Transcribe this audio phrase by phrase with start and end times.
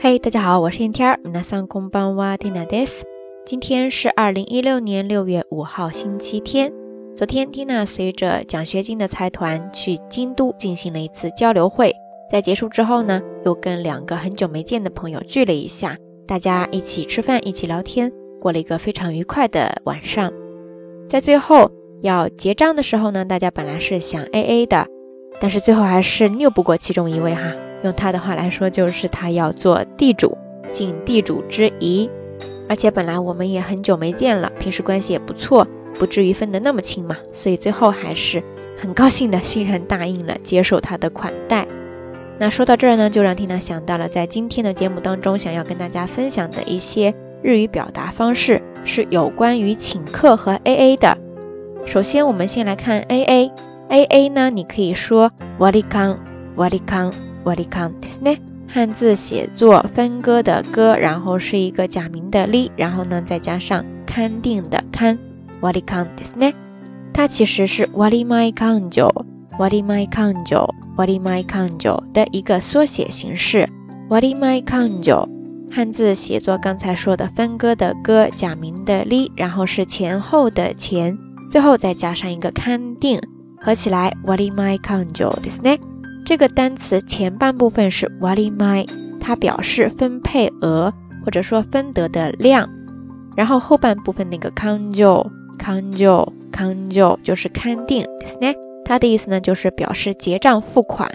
[0.00, 1.20] 嘿，大家好，我是天天儿。
[1.24, 3.02] 皆さんこんばんは、ティナです。
[3.44, 6.72] 今天是二零一六年六月五号，星期天。
[7.16, 11.94] 昨天，Tina 随着奖学金的财团去京都进行了一次交流会，
[12.30, 20.30] 在结束之后呢，又跟两个很久没见的朋友聚了一下，大家一起吃饭，一起聊天，过了一个非常愉快的晚上。
[21.08, 21.70] 在最后
[22.02, 24.86] 要结账的时候呢，大家本来是想 AA 的，
[25.40, 27.54] 但是最后还是拗不过其中一位哈。
[27.83, 30.37] 用他的话来说，就是他要做地主，
[30.71, 32.09] 尽地主之谊。
[32.67, 37.17] 而且本来我们也很久没见了，平时关系也不错，不至于分得那么清嘛。
[37.33, 38.41] 所以最后还是
[38.77, 41.67] 很高兴的，欣然答应了接受他的款待。
[42.39, 47.13] 那说到这儿呢，就让缇娜想到了在今天的节目当中想要跟大家分享的一些
[47.43, 51.17] 日语表达方式，是有关于请客和 AA 的。
[51.85, 56.17] 首先，我们先来看 AA，AA 呢，你可以说瓦里康，
[56.55, 57.13] 瓦里康。
[57.44, 58.38] 瓦里康ですね，
[58.68, 65.16] 汉字写作分割的割，然后是一个假名的哩，然后呢再加上勘定的勘，
[65.60, 66.54] 瓦里康ですね。
[67.12, 69.10] 它其实是瓦里麦康酒，
[69.58, 73.68] 瓦里麦康酒，瓦里麦康酒的一个缩写形式。
[74.08, 75.26] 瓦里麦康酒，
[75.70, 81.16] 汉字写作刚才说的分割的割，假名的哩，然后是前后的前，
[81.50, 83.18] 最后再加上一个勘定，
[83.58, 85.78] 合起来瓦里麦康酒ですね。
[86.30, 88.88] 这个单词前半部分是 wali mai，
[89.20, 90.92] 它表示分配额
[91.24, 92.68] 或者说分得的量，
[93.36, 95.26] 然后后半部分那个 kanjo
[95.58, 98.04] kanjo kanjo 就是勘定，
[98.84, 101.10] 它的意思呢就是表示结账付款，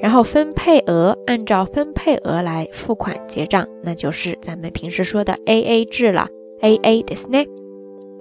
[0.00, 6.28] 然后分配额按照分配额来付款结账，那就是咱们平时说的 A A 制了，
[6.60, 7.46] A A ですね。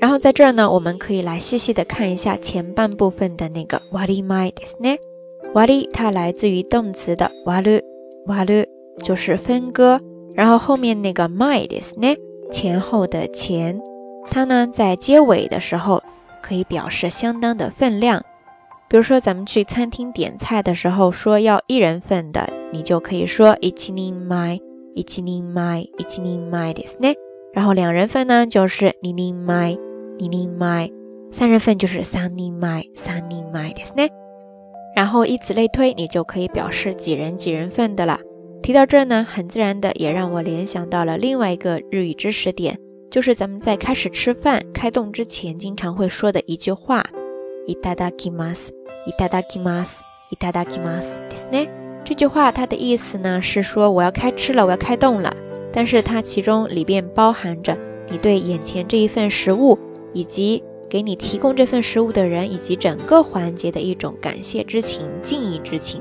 [0.00, 4.98] 然后在这儿呢，我们可以来细细的看一下前半部分的那个 wali mai ですね。
[5.54, 7.80] 瓦里它来自于动词的瓦鲁，
[8.26, 8.52] 瓦鲁
[8.98, 10.00] 就是分割，
[10.34, 12.16] 然后后面那个 my 的是呢，
[12.50, 13.80] 前后的前，
[14.26, 16.02] 它呢在结尾的时候
[16.42, 18.24] 可以表示相当的分量。
[18.88, 24.60] 比如说咱们去餐厅点菜的时候说要一人份的，你就可以说一チニマ
[24.94, 27.14] 一チニマ一チニマですね。
[27.52, 29.76] 然后两人份呢就是ニニマ
[30.18, 30.90] ニニマ，
[31.32, 34.10] 三人份就是サニマサニマですね。
[34.98, 38.20] 然后以此类推，你就可以表示几人几人份的了。
[38.62, 42.78] 提到这呢，很自然的也让我联想到了另外一个日语知识点，
[43.10, 47.04] 就是咱们在开始吃饭开动之前，经常会说的一句话：
[47.66, 48.70] いただきます，
[49.06, 51.68] いただきます，いただきますですね。
[52.04, 55.34] 这句话它的意思呢是说我要开吃了，我要开动了。
[55.72, 57.76] 但是它其中里边包含着
[58.08, 59.78] 你对眼前这一份食物
[60.12, 60.62] 以及。
[60.88, 66.00] 给你提供这份食物的人以及整个环节的一种感谢之情、敬意之情，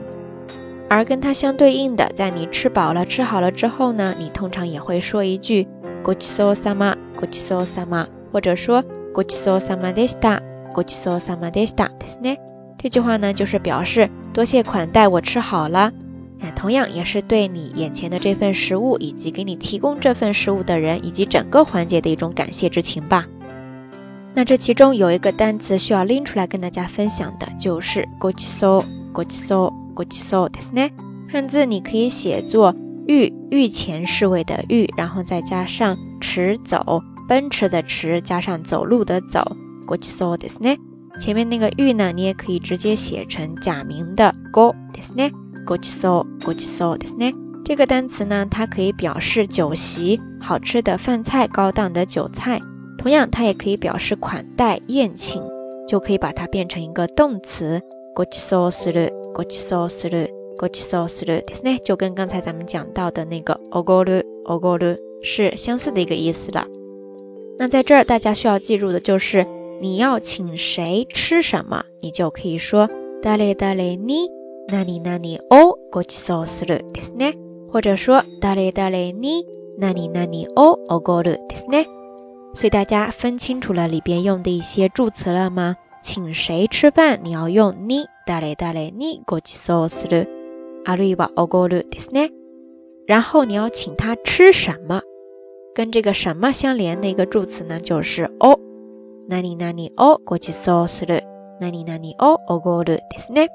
[0.87, 5.67] 而跟它相对应的，在你吃饱了、吃好了之后呢，你通常也会说一句“
[6.03, 10.41] ごちそうさま、ごちそうさま”，或者说“ごちそうさまでした、
[10.73, 12.37] ごちそうさまでした”ですね。
[12.77, 15.91] 这句话呢，就是表示多谢款待，我吃好了。
[16.39, 23.25] 那同样也是对你眼前的这份食物以及给你提供这份食物的人以及整个环节的一种感谢之情吧。
[24.35, 30.91] 那这其中有一个单词需要拎出来跟大家分享的，就是“ごちそう”，“ごちそう”，“ごちそう”ですね。
[31.31, 32.75] 汉字你可以写作“
[33.07, 40.77] 御”，御前侍卫的“御”，然后再加上“驰走”，奔驰的“驰”，加上走路的“走”，“ごちそう”ですね。
[41.19, 45.31] 前面那个“御”呢，你也可以直接写成假名的“ご”ですね。
[45.65, 47.33] ごちそう，ごちそうですね。
[47.63, 52.59] 这个单词呢，它可以表示酒席，好吃的饭菜，高档的酒菜。
[52.97, 55.43] 同样，它也可以表示款待、宴请，
[55.87, 57.81] 就可以把它变成一个动词。
[58.15, 60.29] ごちそうする、ごちそうする、
[60.59, 66.67] ごちそうするですね，就跟刚才咱们讲到的那个おごる、おごる是相似的一个意思了。
[67.57, 69.45] 那在这儿，大家需要记住的就是，
[69.81, 72.87] 你要请谁吃什么，你就可以说
[73.23, 74.29] 誰誰に
[74.67, 75.19] 何々
[75.49, 77.33] をごちそうするですね，
[77.71, 79.45] 或者说誰誰に
[79.79, 81.87] 何々をおごるですね。
[82.58, 85.76] 所以大家分清楚了里边用的一些助词了吗？
[86.02, 88.72] 请谁吃饭，你要用你だれだ
[89.24, 90.28] ごちそうする。
[90.84, 92.32] あるいはおごるですね。
[93.06, 95.02] 然后你要请他吃什么，
[95.72, 98.58] 跟这个什么相连的一个助词呢，就是お。
[99.28, 101.22] なになにおごちそうする。
[101.60, 103.50] なになにおおごるですね。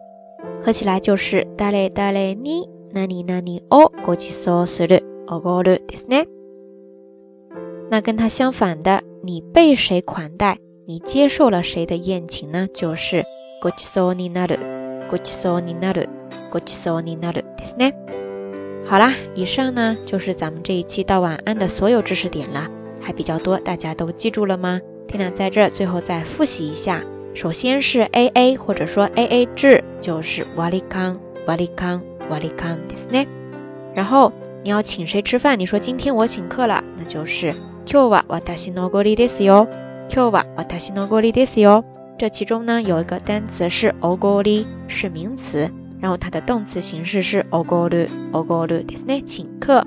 [0.66, 5.04] 合起来就是だれだれ你なになにをそうする。
[5.28, 6.26] おごるですね。
[7.91, 12.69] 那跟它相反的，你被谁款待，你接受了谁的宴请呢？
[12.75, 13.25] 就是
[13.63, 14.59] ごちそうになる、
[15.11, 16.09] ごちそうになる、
[16.51, 17.95] ごちそうになるですね。
[18.87, 22.69] 好啦，以上呢就是咱们这一期道晚安的所有知识点了，
[23.01, 24.81] 还比较多，大家都记住了吗？
[25.09, 27.03] 缇娜在这最后再复习一下，
[27.35, 33.27] 首先是 A A 或者说 A A 制，就是瓦里康瓦里康瓦里康ですね。
[33.95, 34.33] 然后
[34.63, 35.59] 你要请谁吃饭？
[35.59, 37.53] 你说今天我请客了，那就是
[37.91, 39.69] 今日は私のごりですよ。
[40.13, 41.85] 今日は私のごりですよ。
[42.19, 45.71] 这其中呢有一个单词是おごり，是名词。
[46.01, 49.85] 然后它的动词形式是おごる、おごるですね，请客。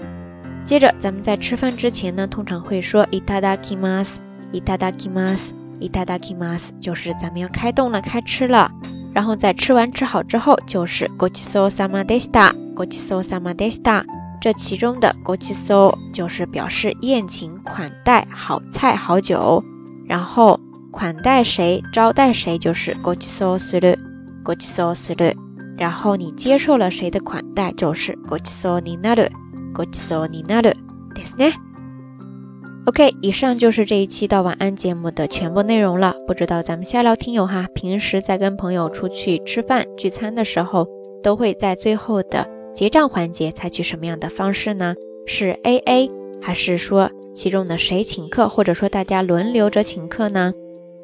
[0.66, 8.70] 接着咱们在吃饭之前呢，通常会说いただきます、いただきます、いただきます，就是咱们要开动了、开吃了。
[9.14, 14.06] 然后在吃完吃好之后，就是ごちそうさまでした、ごちそうさまでした。
[14.40, 19.64] 这其中的ごちそう就是表示宴请、款待、好菜、好酒。
[20.08, 20.60] 然后
[20.92, 23.98] 款待谁、招待谁就是ごちそうする、
[24.44, 25.36] ごちそうする。
[25.78, 29.32] 然后你接受了谁的款待，就是ごちそうになる、
[29.74, 30.76] ごちそうになる
[31.16, 31.54] ですね。
[32.86, 36.16] OK，以上就是这一期到晚安节目的全部内容了。
[36.28, 40.88] 不知道咱们下聊听友哈，平时在跟朋友出去吃饭聚餐的时候，
[41.22, 44.96] 都会在最后的 结账环节采取什么样的方式呢？
[45.26, 46.10] 是 AA，
[46.42, 50.54] 还是说其中的谁请客，或者说大家轮流着请客呢？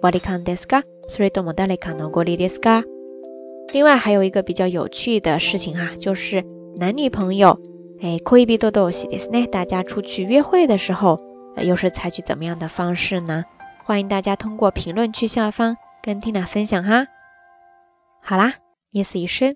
[0.01, 0.83] ワリカンですか？
[1.09, 2.83] それとも誰かのご利ですか？
[3.73, 6.43] 另外还有一个比较有趣的事情哈，就是
[6.77, 7.59] 男女朋友，
[8.01, 9.47] 哎，可以比多多西ですね。
[9.47, 11.19] 大家出去约会的时候，
[11.57, 13.43] 又是采取怎么样的方式呢？
[13.85, 17.07] 欢迎大家通过评论区下方跟 Tina 分享哈。
[18.21, 18.55] 好啦，
[18.91, 19.55] 夜色已深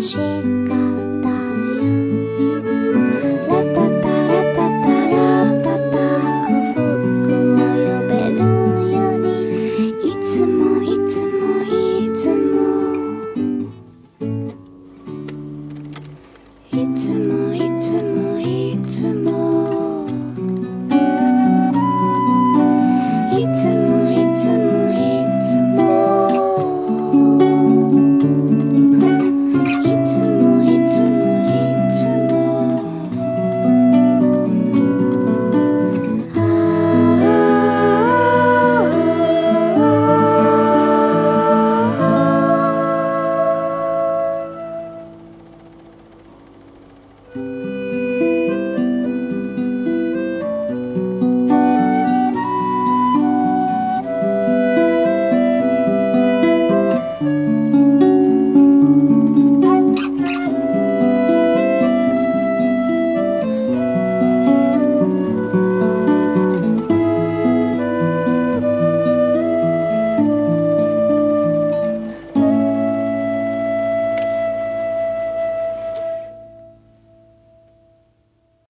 [0.00, 0.57] 心。